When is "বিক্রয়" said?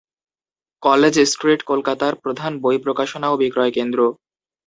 3.41-3.71